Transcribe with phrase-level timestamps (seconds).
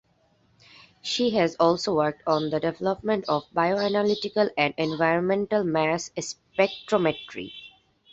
[1.03, 7.51] She has also worked on the development of bioanalytical and environmental mass spectrometry.